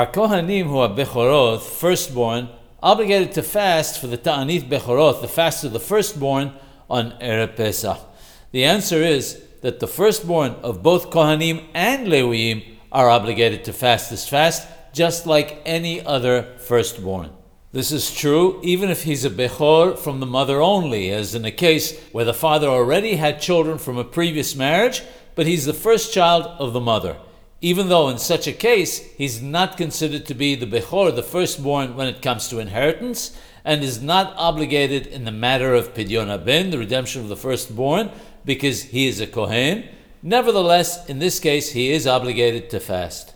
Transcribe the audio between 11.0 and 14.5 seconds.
Kohanim and Lewiim are obligated to fast this